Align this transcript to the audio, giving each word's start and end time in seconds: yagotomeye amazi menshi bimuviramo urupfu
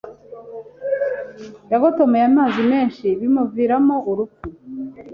yagotomeye 1.71 2.23
amazi 2.31 2.61
menshi 2.71 3.05
bimuviramo 3.19 3.95
urupfu 4.09 4.43